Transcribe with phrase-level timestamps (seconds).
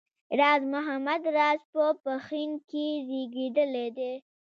[0.39, 4.11] راز محمد راز په پښین کې زېږېدلی دی